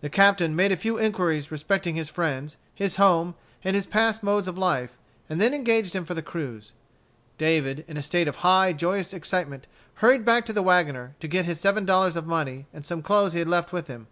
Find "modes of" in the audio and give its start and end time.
4.20-4.58